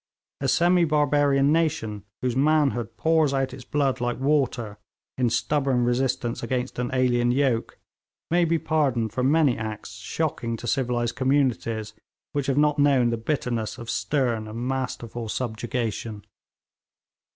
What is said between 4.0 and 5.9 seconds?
like water in stubborn